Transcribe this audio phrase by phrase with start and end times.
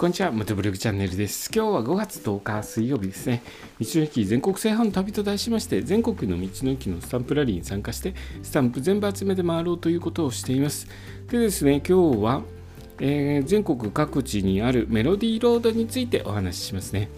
[0.00, 1.50] こんにちは、元ブログチャンネルです。
[1.54, 3.42] 今日は5月10日水曜日ですね。
[3.78, 10.88] 道の駅全国制覇の旅と題しまして、全国の道の駅のスタンプラリーに参加して、スタンプ全部集めて回ろうということをしています。
[11.30, 12.42] でですね、今日は、
[12.98, 17.10] えー全国各地にあるメロディーロードについてお話ししますね。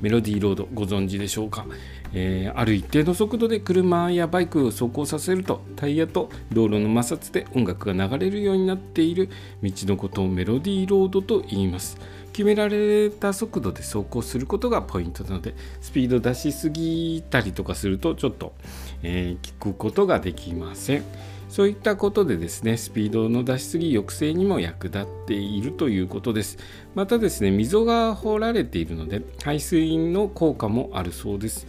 [0.00, 1.66] メロディーロードご存知でしょうか、
[2.12, 9.28] えーある一定の速度で車やバイクを走行させるとタイヤと道路の摩擦で音楽が流れるようになっている
[9.62, 11.98] 道のことをメロディーロードと言います。
[12.32, 18.54] 決められた速度で走行することがポイントなのでスピード出しすぎたりとかするとちょっと、
[19.02, 21.04] えー聞くことができません。
[21.50, 26.58] そういったことでですね、スピードの出しすぎ抑制にも役立っているということです。
[26.94, 31.66] またですね、溝が掘られているので、排水の効果もあるそうです。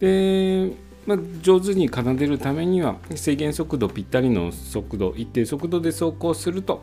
[0.00, 0.72] で、
[1.06, 6.82] まあ、上手に奏でるためには、制限速度ぴったりの速度、一定速度で走行すると、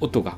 [0.00, 0.36] 音が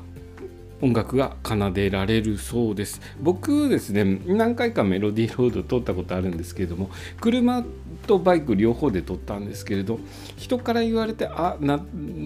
[0.83, 2.99] 音楽が奏でられるそうです。
[3.21, 6.89] 僕ですね何回かメロディーロード通ったことあるんですけれども
[7.21, 7.63] 車
[8.05, 9.97] とバイク両方で撮ったんですけれど
[10.35, 11.79] 人から言われてあな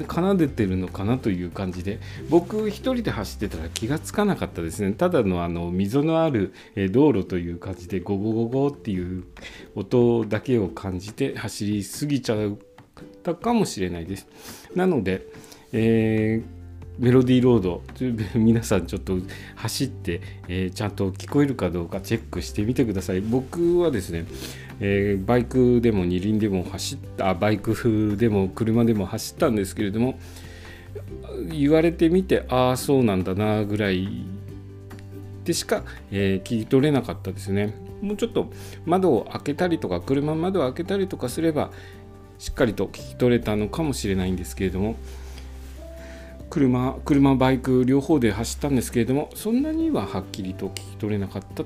[0.09, 4.91] 奏でてるのかなという感じで僕一人で走ってたら気がつかなかったですね。
[4.93, 6.51] ただのあの溝のある
[6.91, 9.23] 道路という感じでゴゴゴゴっていう
[9.75, 12.57] 音だけを感じて走りすぎちゃっ
[13.21, 14.27] たかもしれないです。
[14.73, 15.27] なので、
[15.73, 16.56] えー
[16.99, 17.83] メロディーロード
[18.33, 19.17] 皆さんちょっと
[19.55, 23.21] 走って、えーちゃんと聞こえるかどうかチェックしてみてください。
[23.21, 24.25] 僕はですね、
[24.79, 30.17] えーバイクでも二輪でも走ったバイクでも車でも走ったんですけれども
[31.51, 34.25] 言われてみてああそうなんだなぐらい
[35.43, 37.75] でしか、えー聞き取れなかったですね。
[38.01, 38.51] もうちょっと
[38.85, 41.71] 窓を開けたりとか車窓を開けたりとかすれば
[42.39, 44.95] しっかりと聞き取れたのかもしれないんですけれども
[46.49, 51.63] 車車バイク両方で走ったんですけれどもそんなにははっきりと聞き取れなかった、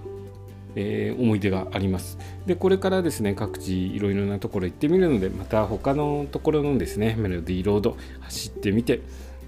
[0.76, 2.18] えー思い出があります。
[2.46, 9.02] でこれからですね各地いろいろなところ行ってみるのでまた他のところのですねメロディーロード走ってみて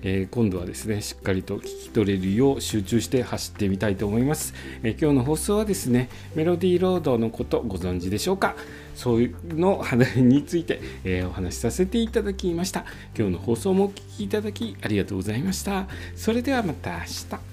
[0.03, 4.53] えー今度はですねしっかりと聞き取れるよう集中して走ってみたいと思います、
[4.83, 8.55] えー今日の放送はですねメロディーロードのことご存知でしょうか？
[8.95, 12.85] そういうの話について、えーお話しさせていただきました。
[13.17, 15.87] 今日の放送もお聴きいただきありがとうございました。
[16.15, 17.52] それではまた明日。